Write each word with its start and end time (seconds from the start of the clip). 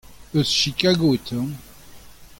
Eus 0.33 0.49
Chigago 0.51 1.13
e 1.13 1.19
teuan. 1.19 1.55